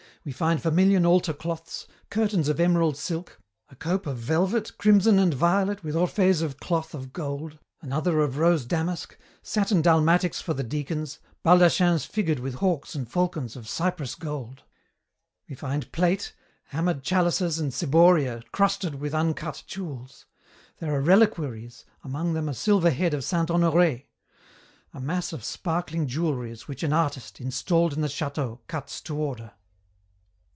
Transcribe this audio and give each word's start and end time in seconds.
We 0.23 0.31
find 0.33 0.61
vermilion 0.61 1.03
altar 1.03 1.33
cloths, 1.33 1.87
curtains 2.11 2.47
of 2.47 2.59
emerald 2.59 2.95
silk, 2.95 3.41
a 3.71 3.75
cope 3.75 4.05
of 4.05 4.19
velvet, 4.19 4.77
crimson 4.77 5.17
and 5.17 5.33
violet 5.33 5.83
with 5.83 5.95
orpheys 5.95 6.43
of 6.43 6.59
cloth 6.59 6.93
of 6.93 7.11
gold, 7.11 7.57
another 7.81 8.19
of 8.19 8.37
rose 8.37 8.63
damask, 8.63 9.17
satin 9.41 9.81
dalmatics 9.81 10.39
for 10.39 10.53
the 10.53 10.61
deacons, 10.63 11.17
baldachins 11.43 12.05
figured 12.05 12.37
with 12.39 12.53
hawks 12.53 12.93
and 12.93 13.09
falcons 13.11 13.55
of 13.55 13.67
Cyprus 13.67 14.13
gold. 14.13 14.61
We 15.49 15.55
find 15.55 15.91
plate, 15.91 16.35
hammered 16.65 17.01
chalices 17.01 17.57
and 17.57 17.73
ciboria 17.73 18.43
crusted 18.51 19.01
with 19.01 19.15
uncut 19.15 19.63
jewels. 19.65 20.27
There 20.77 20.93
are 20.93 21.01
reliquaries, 21.01 21.83
among 22.03 22.33
them 22.33 22.47
a 22.47 22.53
silver 22.53 22.91
head 22.91 23.15
of 23.15 23.23
Saint 23.23 23.49
Honoré. 23.49 24.05
A 24.93 25.01
mass 25.01 25.33
of 25.33 25.43
sparkling 25.43 26.05
jewelleries 26.05 26.67
which 26.67 26.83
an 26.83 26.93
artist, 26.93 27.41
installed 27.41 27.93
in 27.93 28.01
the 28.01 28.07
château, 28.07 28.59
cuts 28.67 29.01
to 29.01 29.17
order. 29.17 29.53